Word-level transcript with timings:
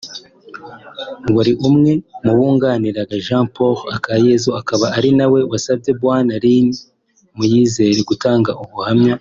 wari 1.35 1.53
umwe 1.67 1.91
mu 2.23 2.31
bunganiraga 2.37 3.15
Jean 3.25 3.45
Paul 3.55 3.77
Akayesu 3.95 4.49
akaba 4.61 4.85
ari 4.97 5.09
nawe 5.17 5.39
wasabye 5.51 5.91
Bwana 6.01 6.33
Lin 6.43 6.67
Muyizere 7.37 7.99
gutanga 8.09 8.51
ubuhamya 8.63 9.09